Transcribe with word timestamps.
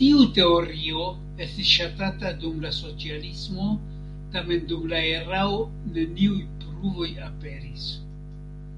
Tiu 0.00 0.26
teorio 0.34 1.06
estis 1.46 1.72
ŝatata 1.78 2.32
dum 2.44 2.62
la 2.66 2.72
socialismo, 2.78 3.66
tamen 4.36 4.64
dum 4.74 4.88
la 4.94 5.02
erao 5.18 5.60
neniuj 5.98 6.40
pruvoj 6.62 7.12
aperis. 7.32 7.90